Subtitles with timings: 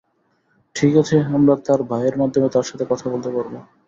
[0.75, 3.53] ঠিক আছে, আমরা তার ভাইয়ের মাধ্যমে তার সাথে কথা বলতে পারব।